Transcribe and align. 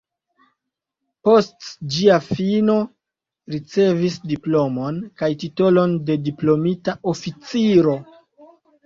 Post 1.27 1.65
ĝia 1.95 2.15
fino 2.29 2.77
ricevis 3.55 4.15
diplomon 4.31 4.97
kaj 5.23 5.29
titolon 5.45 5.93
de 6.09 6.17
diplomita 6.29 6.97
oficiro. 7.13 7.95